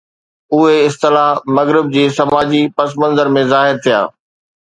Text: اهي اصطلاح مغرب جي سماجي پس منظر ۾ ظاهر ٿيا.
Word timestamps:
اهي 0.59 0.77
اصطلاح 0.85 1.33
مغرب 1.57 1.91
جي 1.97 2.05
سماجي 2.15 2.63
پس 2.79 2.97
منظر 3.05 3.31
۾ 3.37 3.45
ظاهر 3.53 3.83
ٿيا. 3.85 4.01